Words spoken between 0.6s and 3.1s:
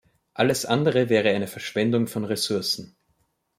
andere wäre eine Verschwendung von Ressourcen.